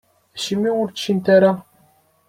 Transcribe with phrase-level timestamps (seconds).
[0.35, 1.51] Acimi ur ččint ara?